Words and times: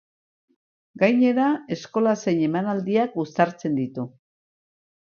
Gainera, 1.03 1.49
eskola 1.77 2.15
zein 2.25 2.43
emanaldiak 2.49 3.21
uztartzen 3.27 3.79
ditu. 3.83 4.13